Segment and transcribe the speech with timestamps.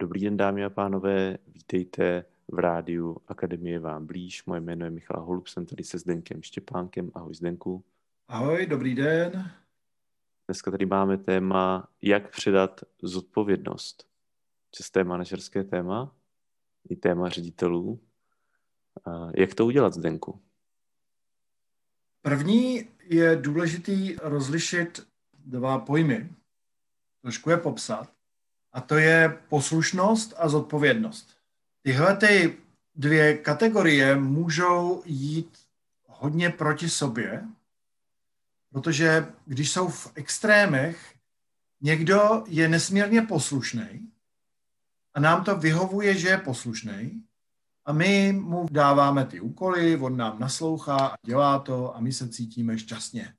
[0.00, 4.44] Dobrý den, dámy a pánové, vítejte v rádiu Akademie vám blíž.
[4.44, 7.10] Moje jméno je Michal Holub, jsem tady se Zdenkem Štěpánkem.
[7.14, 7.84] Ahoj Zdenku.
[8.28, 9.50] Ahoj, dobrý den.
[10.46, 14.08] Dneska tady máme téma, jak předat zodpovědnost.
[14.70, 16.16] Časté manažerské téma,
[16.88, 18.00] i téma ředitelů.
[19.34, 20.40] Jak to udělat, Zdenku?
[22.22, 25.06] První je důležitý rozlišit
[25.44, 26.30] dva pojmy.
[27.22, 28.17] Trošku je popsat.
[28.72, 31.36] A to je poslušnost a zodpovědnost.
[31.82, 32.56] Tyhle ty
[32.94, 35.58] dvě kategorie můžou jít
[36.06, 37.44] hodně proti sobě,
[38.70, 41.14] protože když jsou v extrémech,
[41.80, 44.10] někdo je nesmírně poslušný
[45.14, 47.22] a nám to vyhovuje, že je poslušný
[47.84, 52.28] a my mu dáváme ty úkoly, on nám naslouchá a dělá to a my se
[52.28, 53.34] cítíme šťastně.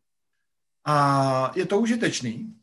[0.85, 2.58] A je to užitečný,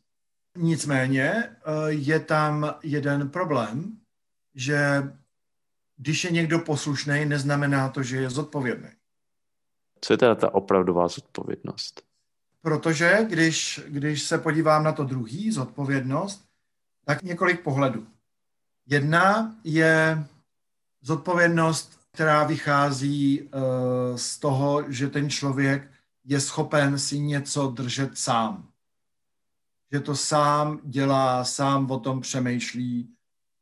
[0.57, 1.53] nicméně eh,
[1.87, 3.97] je tam jeden problém,
[4.55, 5.03] že
[5.97, 8.89] když je někdo poslušný, neznamená to, že je zodpovědný.
[10.01, 12.01] Co je teda ta opravdová zodpovědnost?
[12.61, 16.45] Protože když, když se podívám na to druhý, zodpovědnost,
[17.05, 18.07] tak několik pohledů.
[18.85, 20.23] Jedna je
[21.01, 23.49] zodpovědnost, která vychází uh,
[24.15, 25.91] z toho, že ten člověk
[26.25, 28.67] je schopen si něco držet sám.
[29.91, 33.09] Že to sám dělá, sám o tom přemýšlí.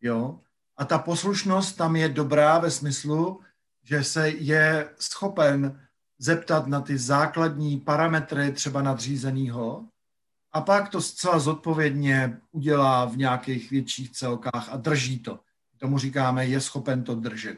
[0.02, 0.40] Jo?
[0.78, 3.42] A ta poslušnost tam je dobrá ve smyslu,
[3.84, 5.82] že se je schopen
[6.18, 9.86] zeptat na ty základní parametry třeba nadřízeného
[10.52, 15.40] a pak to zcela zodpovědně udělá v nějakých větších celkách a drží to.
[15.78, 17.58] Tomu říkáme, je schopen to držet.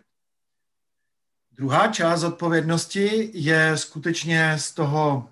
[1.51, 5.29] Druhá část odpovědnosti je skutečně z toho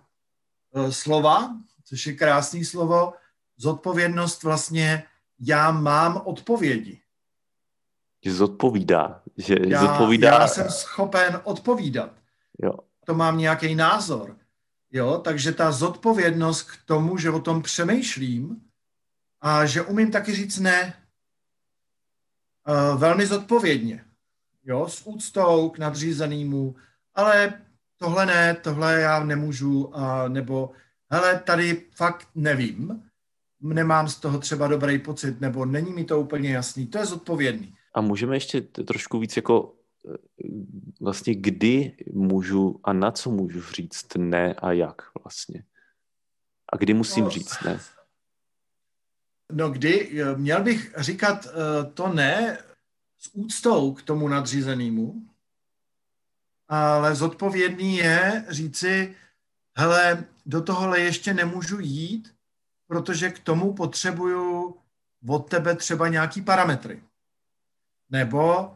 [0.75, 3.13] e, slova, což je krásný slovo,
[3.57, 5.03] zodpovědnost vlastně
[5.39, 7.01] já mám odpovědi.
[8.25, 9.21] Že zodpovídá.
[9.37, 10.29] Že já, zodpovídá.
[10.29, 12.11] já jsem schopen odpovídat.
[12.63, 12.73] Jo.
[13.05, 14.37] To mám nějaký názor.
[14.91, 18.61] Jo, takže ta zodpovědnost k tomu, že o tom přemýšlím
[19.41, 20.93] a že umím taky říct ne,
[22.67, 24.05] uh, velmi zodpovědně
[24.65, 26.75] jo, s úctou k nadřízenému,
[27.15, 27.61] ale
[27.97, 30.71] tohle ne, tohle já nemůžu, a, nebo
[31.11, 33.03] hele, tady fakt nevím,
[33.73, 37.75] nemám z toho třeba dobrý pocit, nebo není mi to úplně jasný, to je zodpovědný.
[37.93, 40.17] A můžeme ještě trošku víc jako e,
[41.01, 45.63] vlastně kdy můžu a na co můžu říct ne a jak vlastně?
[46.73, 47.79] A kdy musím no, říct ne?
[49.51, 51.49] No kdy, e, měl bych říkat e,
[51.93, 52.57] to ne
[53.19, 55.29] s úctou k tomu nadřízenému,
[56.67, 59.15] ale zodpovědný je říci,
[59.77, 62.34] hele, do tohohle ještě nemůžu jít,
[62.95, 64.75] protože k tomu potřebuju
[65.27, 67.03] od tebe třeba nějaký parametry.
[68.09, 68.73] Nebo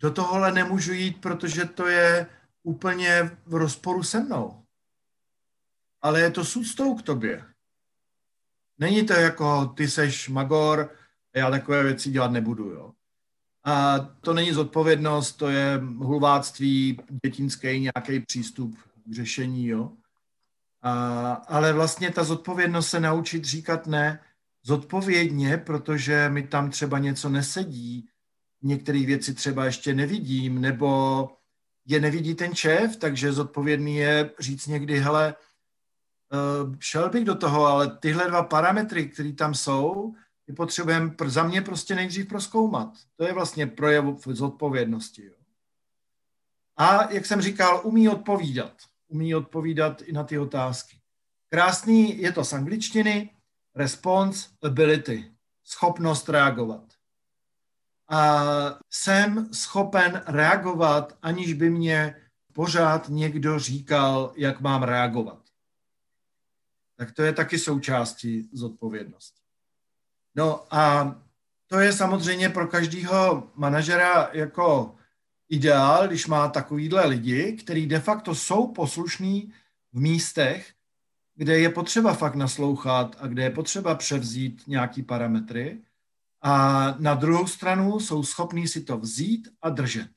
[0.00, 2.26] do tohohle nemůžu jít, protože to je
[2.62, 4.62] úplně v rozporu se mnou.
[6.02, 7.44] Ale je to s úctou k tobě.
[8.78, 10.90] Není to jako ty seš magor,
[11.34, 12.70] já takové věci dělat nebudu.
[12.70, 12.92] Jo.
[13.64, 19.92] A to není zodpovědnost, to je hulváctví, dětinský nějaký přístup k řešení, jo.
[20.84, 24.20] A, ale vlastně ta zodpovědnost se naučit říkat ne
[24.62, 28.08] zodpovědně, protože mi tam třeba něco nesedí,
[28.62, 31.28] některé věci třeba ještě nevidím, nebo
[31.86, 35.34] je nevidí ten šéf, takže zodpovědný je říct někdy, hele,
[36.32, 40.14] eh, šel bych do toho, ale tyhle dva parametry, které tam jsou,
[40.46, 42.88] my potřebujeme za mě prostě nejdřív proskoumat.
[43.16, 45.24] To je vlastně projev zodpovědnosti.
[45.24, 45.34] Jo.
[46.76, 48.72] A jak jsem říkal, umí odpovídat.
[49.08, 51.00] Umí odpovídat i na ty otázky.
[51.48, 53.30] Krásný je to z angličtiny,
[53.74, 55.32] response ability,
[55.64, 56.84] schopnost reagovat.
[58.08, 58.44] A
[58.90, 62.16] jsem schopen reagovat, aniž by mě
[62.52, 65.42] pořád někdo říkal, jak mám reagovat.
[66.96, 69.40] Tak to je taky součástí zodpovědnosti.
[70.34, 71.14] No a
[71.66, 74.96] to je samozřejmě pro každého manažera jako
[75.48, 79.52] ideál, když má takovýhle lidi, kteří de facto jsou poslušní
[79.92, 80.72] v místech,
[81.34, 85.82] kde je potřeba fakt naslouchat a kde je potřeba převzít nějaký parametry
[86.42, 90.08] a na druhou stranu jsou schopní si to vzít a držet.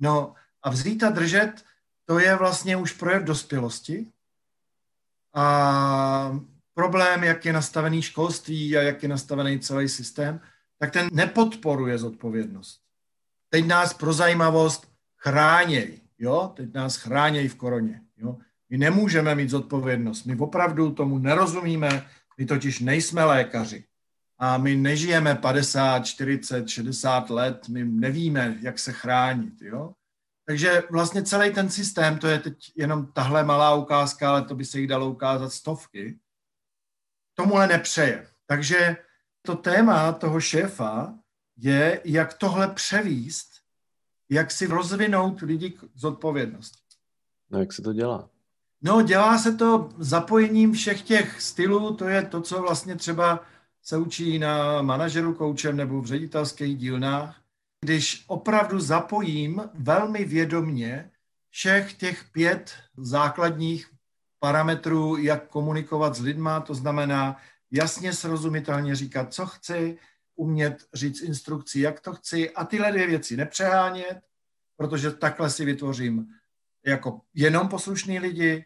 [0.00, 1.64] No a vzít a držet,
[2.04, 4.06] to je vlastně už projev dospělosti
[5.34, 6.40] a
[6.74, 10.40] problém, jak je nastavený školství a jak je nastavený celý systém,
[10.78, 12.79] tak ten nepodporuje zodpovědnost.
[13.50, 16.52] Teď nás pro zajímavost chráněj, jo?
[16.56, 18.38] Teď nás chráněj v koroně, jo?
[18.70, 20.24] My nemůžeme mít zodpovědnost.
[20.24, 22.06] My opravdu tomu nerozumíme,
[22.38, 23.84] my totiž nejsme lékaři.
[24.38, 29.62] A my nežijeme 50, 40, 60 let, my nevíme, jak se chránit.
[29.62, 29.92] Jo?
[30.46, 34.64] Takže vlastně celý ten systém, to je teď jenom tahle malá ukázka, ale to by
[34.64, 36.18] se jich dalo ukázat stovky,
[37.34, 38.26] tomuhle nepřeje.
[38.46, 38.96] Takže
[39.42, 41.14] to téma toho šéfa
[41.60, 43.50] je, jak tohle převíst,
[44.28, 46.78] jak si rozvinout lidi k zodpovědnosti.
[47.50, 48.28] No jak se to dělá?
[48.82, 53.44] No, dělá se to zapojením všech těch stylů, to je to, co vlastně třeba
[53.82, 57.40] se učí na manažeru koučem nebo v ředitelských dílnách,
[57.80, 61.10] když opravdu zapojím velmi vědomně
[61.50, 63.90] všech těch pět základních
[64.38, 67.36] parametrů, jak komunikovat s lidma, to znamená
[67.70, 69.98] jasně srozumitelně říkat, co chci,
[70.40, 74.18] umět říct instrukci, jak to chci a tyhle dvě věci nepřehánět,
[74.76, 76.26] protože takhle si vytvořím
[76.86, 78.64] jako jenom poslušný lidi,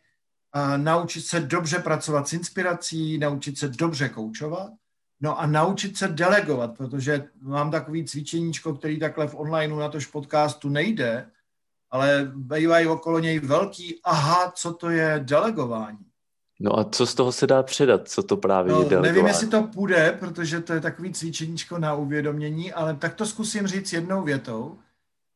[0.53, 4.73] a naučit se dobře pracovat s inspirací, naučit se dobře koučovat,
[5.21, 10.06] no a naučit se delegovat, protože mám takový cvičeníčko, který takhle v onlineu na tož
[10.06, 11.31] podcastu nejde,
[11.91, 16.06] ale bývají okolo něj velký, aha, co to je delegování.
[16.60, 18.08] No a co z toho se dá předat?
[18.08, 19.12] Co to právě no, je delegování?
[19.12, 23.66] Nevím, jestli to půjde, protože to je takový cvičeníčko na uvědomění, ale tak to zkusím
[23.66, 24.78] říct jednou větou.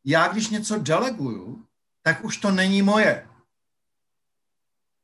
[0.05, 1.65] Já, když něco deleguju,
[2.03, 3.27] tak už to není moje.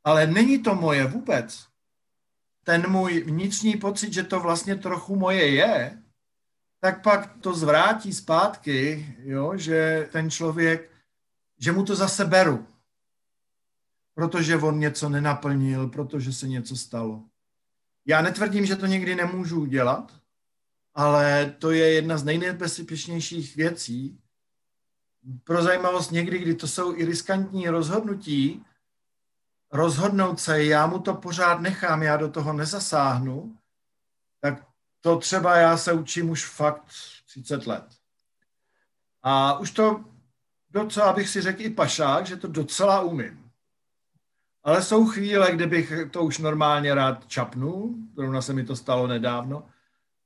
[0.05, 1.66] Ale není to moje vůbec.
[2.64, 5.99] Ten můj vnitřní pocit, že to vlastně trochu moje je,
[6.81, 10.90] tak pak to zvrátí zpátky, jo, že ten člověk,
[11.58, 12.66] že mu to zase beru.
[14.14, 17.22] Protože on něco nenaplnil, protože se něco stalo.
[18.06, 20.12] Já netvrdím, že to někdy nemůžu dělat,
[20.94, 24.19] ale to je jedna z nejnebezpečnějších věcí.
[25.44, 28.64] Pro zajímavost někdy, kdy to jsou i riskantní rozhodnutí,
[29.72, 33.58] rozhodnout se, já mu to pořád nechám, já do toho nezasáhnu,
[34.40, 34.66] tak
[35.00, 36.84] to třeba já se učím už fakt
[37.26, 37.84] 30 let.
[39.22, 40.05] A už to
[40.70, 43.44] docela bych si řekl i pašák, že to docela umím.
[44.64, 49.06] Ale jsou chvíle, kde bych to už normálně rád čapnul, zrovna se mi to stalo
[49.06, 49.66] nedávno,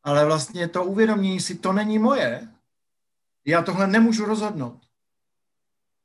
[0.02, 2.49] ale vlastně to uvědomění si, to není moje,
[3.44, 4.81] já tohle nemůžu rozhodnout.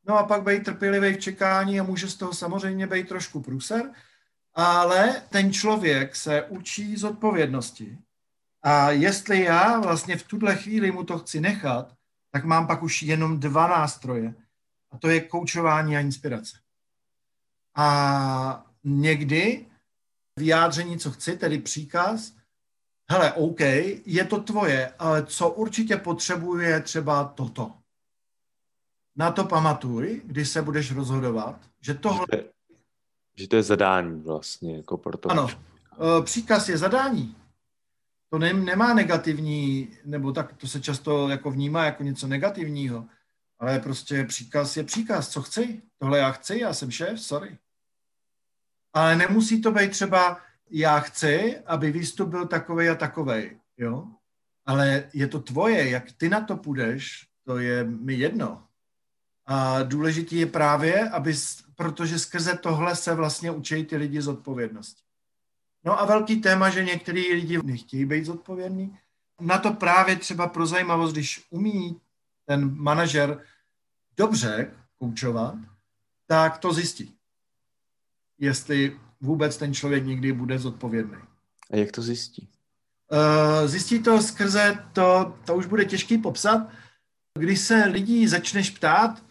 [0.06, 3.92] No a pak být trpělivý v čekání a může z toho samozřejmě být trošku průser,
[4.54, 7.98] ale ten člověk se učí z odpovědnosti.
[8.62, 11.94] A jestli já vlastně v tuhle chvíli mu to chci nechat,
[12.32, 14.34] tak mám pak už jenom dva nástroje.
[14.92, 16.63] A to je koučování a inspirace.
[17.76, 19.66] A někdy
[20.40, 22.34] vyjádření, co chci, tedy příkaz,
[23.12, 23.60] hele, OK,
[24.06, 27.72] je to tvoje, ale co určitě potřebuje třeba toto
[29.16, 32.26] na to pamatuj, když se budeš rozhodovat, že tohle...
[32.32, 32.50] Že to je,
[33.36, 35.32] že to je zadání vlastně, jako pro to.
[35.32, 37.36] Ano, e, příkaz je zadání.
[38.30, 43.06] To ne, nemá negativní, nebo tak to se často jako vnímá jako něco negativního,
[43.60, 45.82] ale prostě příkaz je příkaz, co chci.
[45.98, 47.58] Tohle já chci, já jsem šéf, sorry.
[48.94, 50.38] Ale nemusí to být třeba,
[50.70, 54.08] já chci, aby výstup byl takovej a takovej, jo?
[54.66, 58.64] Ale je to tvoje, jak ty na to půjdeš, to je mi jedno.
[59.46, 61.34] A důležitý je právě, aby,
[61.76, 65.04] protože skrze tohle se vlastně učí ty lidi z odpovědnosti.
[65.84, 68.98] No a velký téma, že některý lidi nechtějí být zodpovědní.
[69.42, 72.02] Na to právě třeba pro zajímavost, když umí
[72.46, 73.44] ten manažer
[74.18, 75.56] dobře koučovat,
[76.28, 77.16] tak to zjistí.
[78.44, 81.18] Jestli vůbec ten člověk někdy bude zodpovědný.
[81.72, 82.50] A jak to zjistí?
[83.12, 86.68] Uh, zjistí to skrze to, to už bude těžký popsat,
[87.40, 89.24] když se lidí začneš ptát,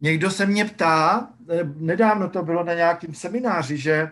[0.00, 4.10] Někdo se mě ptá, eh, nedávno to bylo na nějakém semináři, že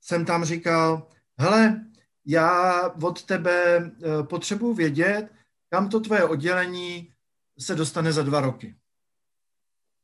[0.00, 1.84] jsem tam říkal, hele,
[2.26, 5.28] já od tebe eh, potřebuji vědět,
[5.70, 7.12] kam to tvoje oddělení
[7.58, 8.76] se dostane za dva roky.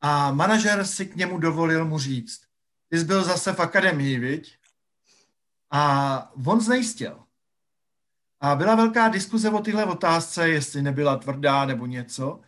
[0.00, 2.40] A manažer si k němu dovolil mu říct,
[2.90, 4.56] ty jsi byl zase v akademii, viď?
[5.70, 7.18] A on znejistil.
[8.40, 12.40] A byla velká diskuze o tyhle otázce, jestli nebyla tvrdá nebo něco.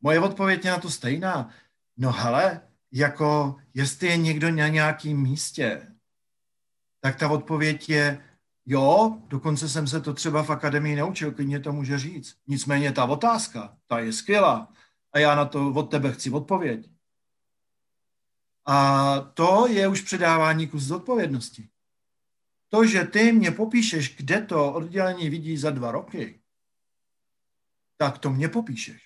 [0.00, 1.48] Moje odpověď je na to stejná.
[1.96, 2.60] No hele,
[2.92, 5.92] jako jestli je někdo na nějakém místě,
[7.00, 8.24] tak ta odpověď je,
[8.66, 12.36] jo, dokonce jsem se to třeba v akademii naučil, klidně to může říct.
[12.46, 14.72] Nicméně ta otázka, ta je skvělá
[15.12, 16.90] a já na to od tebe chci odpověď.
[18.70, 21.68] A to je už předávání kus zodpovědnosti.
[22.68, 26.40] To, že ty mě popíšeš, kde to oddělení vidí za dva roky,
[27.96, 29.02] tak to mě popíšeš.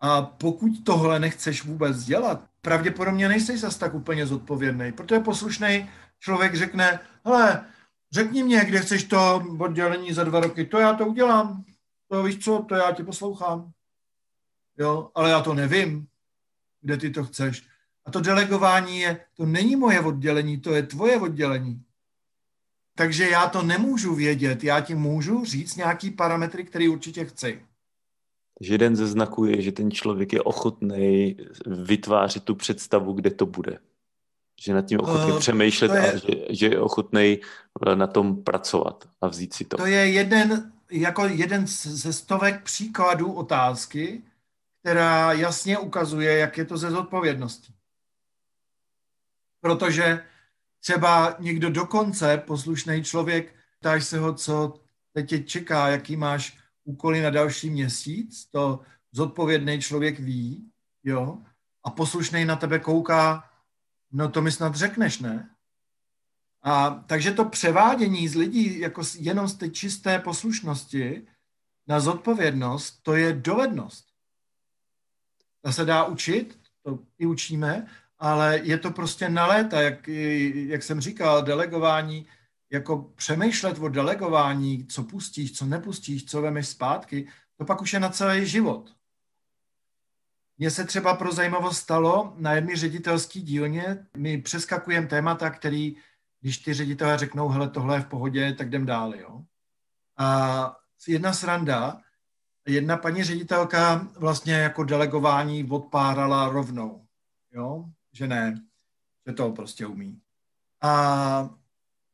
[0.00, 6.54] A pokud tohle nechceš vůbec dělat, pravděpodobně nejsi zas tak úplně zodpovědný, protože poslušný člověk
[6.54, 7.66] řekne, hele,
[8.12, 11.64] řekni mě, kde chceš to oddělení za dva roky, to já to udělám.
[12.08, 13.72] To víš co, to já tě poslouchám.
[14.78, 16.08] Jo, ale já to nevím,
[16.80, 17.64] kde ty to chceš.
[18.04, 21.82] A to delegování je, to není moje oddělení, to je tvoje oddělení.
[22.94, 27.62] Takže já to nemůžu vědět, já ti můžu říct nějaký parametry, který určitě chci.
[28.58, 33.46] Takže jeden ze znaků je, že ten člověk je ochotný vytvářet tu představu, kde to
[33.46, 33.78] bude.
[34.60, 37.38] Že nad tím ochotný uh, přemýšlet je, a že, že je ochotný
[37.94, 39.76] na tom pracovat a vzít si to.
[39.76, 44.22] To je jeden, jako jeden ze stovek příkladů otázky,
[44.88, 47.74] která jasně ukazuje, jak je to ze zodpovědností.
[49.60, 50.24] Protože
[50.80, 54.80] třeba někdo dokonce, poslušný člověk, ptáš se ho, co
[55.12, 58.80] teď tě čeká, jaký máš úkoly na další měsíc, to
[59.12, 60.70] zodpovědný člověk ví,
[61.04, 61.38] jo,
[61.84, 63.50] a poslušný na tebe kouká,
[64.12, 65.50] no to mi snad řekneš, ne?
[66.62, 71.26] A takže to převádění z lidí jako jenom z té čisté poslušnosti
[71.86, 74.07] na zodpovědnost, to je dovednost.
[75.62, 77.86] Ta se dá učit, to i učíme,
[78.18, 80.08] ale je to prostě na léta, jak,
[80.68, 82.26] jak jsem říkal, delegování,
[82.70, 88.00] jako přemýšlet o delegování, co pustíš, co nepustíš, co vemeš zpátky, to pak už je
[88.00, 88.94] na celý život.
[90.58, 95.96] Mně se třeba pro zajímavost stalo na jedné ředitelské dílně, my přeskakujeme témata, který,
[96.40, 99.42] když ty ředitelé řeknou, hele, tohle je v pohodě, tak jdem dál, jo.
[100.18, 100.76] A
[101.08, 102.00] jedna sranda,
[102.68, 107.06] jedna paní ředitelka vlastně jako delegování odpárala rovnou,
[107.52, 108.62] jo, že ne,
[109.26, 110.20] že to prostě umí.
[110.82, 111.50] A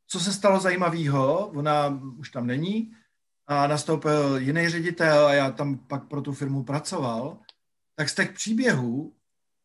[0.06, 2.92] co se stalo zajímavého, ona už tam není,
[3.46, 7.38] a nastoupil jiný ředitel a já tam pak pro tu firmu pracoval,
[7.94, 9.12] tak z těch příběhů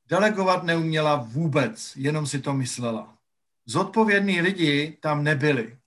[0.05, 3.17] delegovat neuměla vůbec, jenom si to myslela.
[3.65, 5.77] Zodpovědní lidi tam nebyli.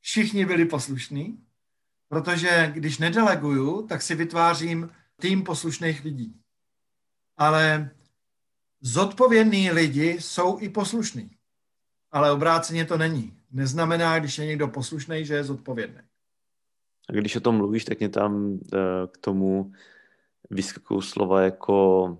[0.00, 1.45] Všichni byli poslušní,
[2.08, 6.34] protože když nedeleguju, tak si vytvářím tým poslušných lidí.
[7.36, 7.90] Ale
[8.80, 11.30] zodpovědní lidi jsou i poslušní.
[12.10, 13.36] Ale obráceně to není.
[13.50, 16.00] Neznamená, když je někdo poslušný, že je zodpovědný.
[17.08, 18.78] A když o tom mluvíš, tak mě tam eh,
[19.12, 19.72] k tomu
[20.50, 22.18] vyskakují slova jako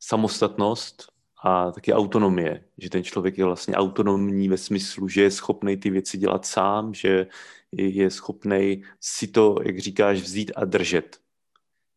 [0.00, 1.13] samostatnost
[1.44, 5.90] a taky autonomie, že ten člověk je vlastně autonomní ve smyslu, že je schopný ty
[5.90, 7.26] věci dělat sám, že
[7.72, 11.18] je schopný si to, jak říkáš, vzít a držet.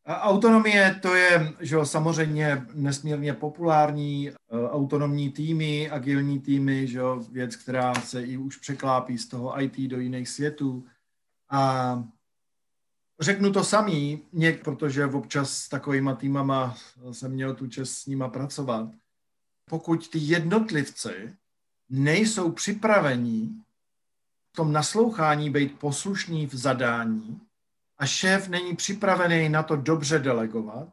[0.07, 4.33] Autonomie to je že jo, samozřejmě nesmírně populární, e,
[4.69, 9.77] autonomní týmy, agilní týmy, že jo, věc, která se i už překlápí z toho IT
[9.77, 10.85] do jiných světů.
[11.49, 12.03] A
[13.19, 16.75] Řeknu to samý, něk, protože občas s takovýma týmama
[17.11, 18.89] jsem měl tu čest s nima pracovat.
[19.69, 21.35] Pokud ty jednotlivci
[21.89, 23.63] nejsou připravení
[24.51, 27.41] v tom naslouchání být poslušní v zadání
[27.97, 30.89] a šéf není připravený na to dobře delegovat,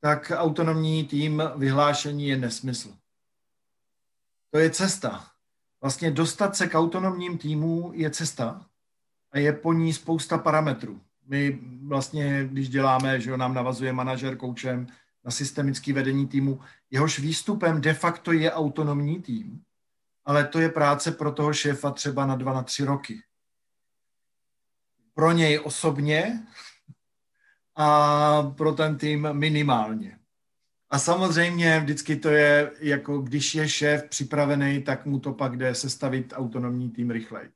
[0.00, 2.94] tak autonomní tým vyhlášení je nesmysl.
[4.50, 5.30] To je cesta.
[5.80, 8.66] Vlastně dostat se k autonomním týmu je cesta
[9.32, 14.86] a je po ní spousta parametrů my vlastně, když děláme, že nám navazuje manažer koučem
[15.24, 16.60] na systemické vedení týmu,
[16.90, 19.62] jehož výstupem de facto je autonomní tým,
[20.24, 23.22] ale to je práce pro toho šéfa třeba na dva, na tři roky.
[25.14, 26.46] Pro něj osobně
[27.76, 30.18] a pro ten tým minimálně.
[30.90, 35.74] A samozřejmě vždycky to je, jako když je šéf připravený, tak mu to pak jde
[35.74, 37.50] sestavit autonomní tým rychleji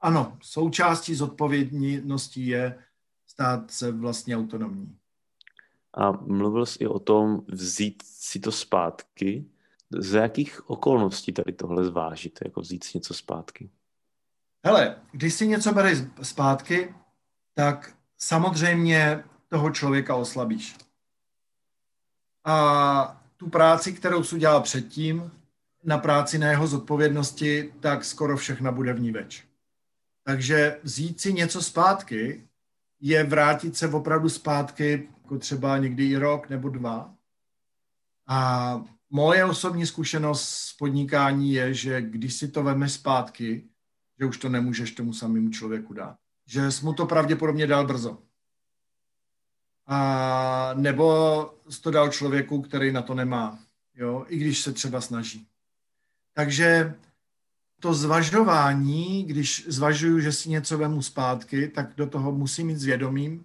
[0.00, 2.84] ano, součástí zodpovědnosti je
[3.26, 4.98] stát se vlastně autonomní.
[5.94, 9.46] A mluvil jsi i o tom vzít si to zpátky.
[9.98, 13.70] Z jakých okolností tady tohle zvážit, jako vzít si něco zpátky?
[14.64, 16.94] Hele, když si něco bereš zpátky,
[17.54, 20.76] tak samozřejmě toho člověka oslabíš.
[22.44, 25.32] A tu práci, kterou jsi udělal předtím,
[25.84, 29.44] na práci na jeho zodpovědnosti, tak skoro všechna bude v ní več.
[30.22, 32.48] Takže vzít si něco zpátky
[33.00, 37.14] je vrátit se opravdu zpátky, jako třeba někdy i rok nebo dva.
[38.26, 38.80] A
[39.10, 43.64] moje osobní zkušenost s podnikání je, že když si to veme zpátky,
[44.18, 46.16] že už to nemůžeš tomu samému člověku dát.
[46.46, 48.18] Že jsi mu to pravděpodobně dal brzo.
[49.86, 53.58] A nebo jsi to dal člověku, který na to nemá,
[53.94, 55.46] jo, i když se třeba snaží.
[56.32, 56.94] Takže
[57.80, 63.44] to zvažování, když zvažuju, že si něco vemu zpátky, tak do toho musím mít zvědomím,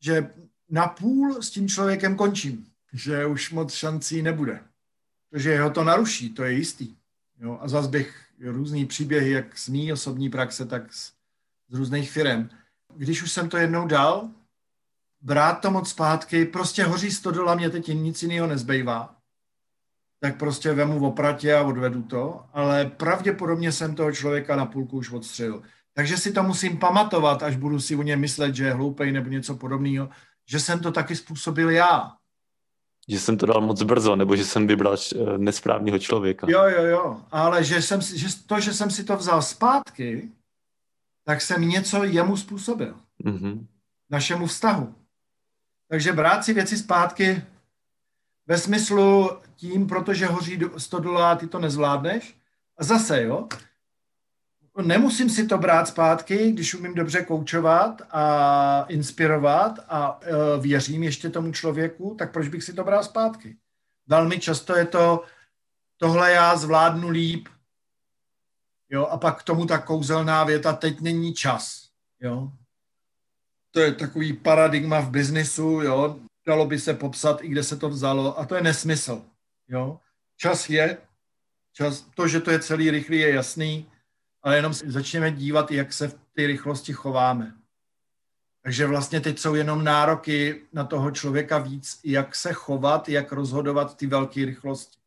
[0.00, 0.30] že
[0.70, 4.60] na půl s tím člověkem končím, že už moc šancí nebude.
[5.30, 6.96] Protože jeho to naruší, to je jistý.
[7.40, 7.58] Jo?
[7.60, 11.12] A zase bych různý příběhy, jak z mý osobní praxe, tak z,
[11.68, 12.48] z různých firm.
[12.96, 14.30] Když už jsem to jednou dal,
[15.20, 19.21] brát to moc zpátky, prostě hoří 100 dola, mě teď nic jiného nezbývá,
[20.22, 25.10] tak prostě vemu opratě a odvedu to, ale pravděpodobně jsem toho člověka na půlku už
[25.10, 25.62] odstřelil.
[25.94, 29.28] Takže si to musím pamatovat, až budu si o něm myslet, že je hloupej nebo
[29.28, 30.08] něco podobného,
[30.46, 32.12] že jsem to taky způsobil já.
[33.08, 36.46] Že jsem to dal moc brzo, nebo že jsem vybral eh, nesprávného člověka.
[36.50, 40.30] Jo, jo, jo, ale že, jsem, že to, že jsem si to vzal zpátky,
[41.24, 42.94] tak jsem něco jemu způsobil.
[43.24, 43.66] Mm-hmm.
[44.10, 44.94] Našemu vztahu.
[45.88, 47.42] Takže brát si věci zpátky
[48.46, 52.36] ve smyslu tím, protože hoří 100 dolarů, ty to nezvládneš.
[52.78, 53.48] A zase, jo,
[54.80, 61.30] nemusím si to brát zpátky, když umím dobře koučovat a inspirovat a e, věřím ještě
[61.30, 63.56] tomu člověku, tak proč bych si to bral zpátky?
[64.06, 65.24] Velmi často je to,
[65.96, 67.48] tohle já zvládnu líp,
[68.90, 71.88] jo, a pak k tomu ta kouzelná věta, teď není čas,
[72.20, 72.52] jo.
[73.70, 77.88] To je takový paradigma v biznisu, jo, dalo by se popsat, i kde se to
[77.88, 79.22] vzalo, a to je nesmysl,
[79.68, 80.00] jo.
[80.36, 80.98] Čas je,
[81.72, 83.86] čas, to, že to je celý rychlý, je jasný,
[84.42, 87.54] ale jenom si začněme dívat, jak se v té rychlosti chováme.
[88.62, 93.96] Takže vlastně teď jsou jenom nároky na toho člověka víc, jak se chovat, jak rozhodovat
[93.96, 94.98] ty velké rychlosti.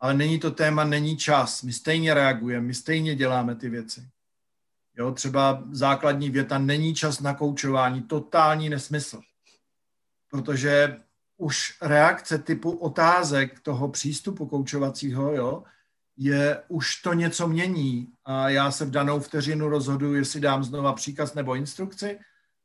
[0.00, 1.62] Ale není to téma, není čas.
[1.62, 4.08] My stejně reagujeme, my stejně děláme ty věci.
[4.96, 9.20] Jo, třeba základní věta, není čas na koučování, totální nesmysl.
[10.32, 10.96] Protože
[11.36, 15.62] už reakce typu otázek toho přístupu koučovacího, jo,
[16.16, 20.92] je, už to něco mění a já se v danou vteřinu rozhoduji, jestli dám znova
[20.92, 22.18] příkaz nebo instrukci,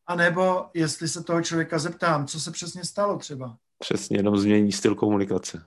[0.05, 3.57] anebo jestli se toho člověka zeptám, co se přesně stalo třeba.
[3.79, 5.65] Přesně, jenom změní styl komunikace.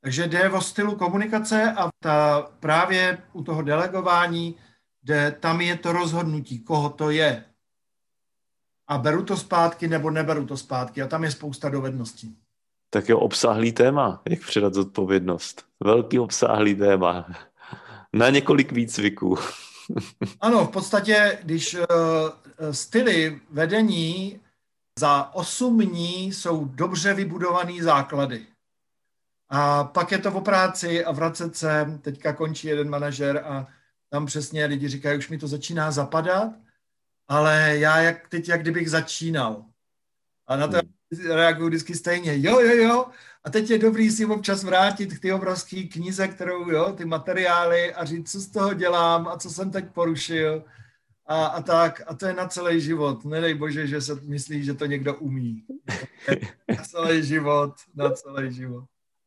[0.00, 4.56] Takže jde o stylu komunikace a ta právě u toho delegování,
[5.02, 7.44] kde tam je to rozhodnutí, koho to je.
[8.88, 11.02] A beru to zpátky nebo neberu to zpátky.
[11.02, 12.36] A tam je spousta dovedností
[12.92, 15.64] tak je obsáhlý téma, jak předat zodpovědnost.
[15.84, 17.26] Velký obsáhlý téma.
[18.12, 19.38] Na několik výcviků.
[20.40, 21.82] ano, v podstatě, když uh,
[22.70, 24.40] styly vedení
[24.98, 28.46] za 8 dní jsou dobře vybudovaný základy.
[29.48, 31.98] A pak je to o práci a vracet se.
[32.02, 33.66] Teďka končí jeden manažer a
[34.08, 36.52] tam přesně lidi říkají, už mi to začíná zapadat,
[37.32, 39.64] ale já jak teď, jak kdybych začínal.
[40.46, 40.92] A na to hmm
[41.28, 42.32] reagují vždycky stejně.
[42.36, 43.06] Jo, jo, jo.
[43.44, 47.94] A teď je dobrý si občas vrátit k ty obrovské knize, kterou, jo, ty materiály
[47.94, 50.64] a říct, co z toho dělám a co jsem teď porušil.
[51.26, 53.24] A, a tak, a to je na celý život.
[53.24, 55.64] Nedej bože, že se myslí, že to někdo umí.
[56.68, 58.84] Na celý život, na celý život.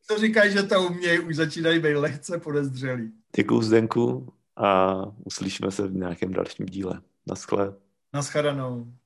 [0.07, 3.11] To říkají, že to umějí, už začínají být lehce podezřelí.
[3.35, 7.01] Děkuju Zdenku a uslyšíme se v nějakém dalším díle.
[7.27, 7.85] Naschle.
[8.15, 8.97] Nossa, cara, não.